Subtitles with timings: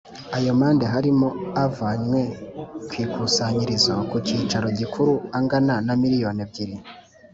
[0.37, 1.27] Ayo mande harimo
[1.65, 2.21] avanywe
[2.87, 6.75] ku ikusanyirizo ku cyicaro gikuru angana na miliyoni ebyiri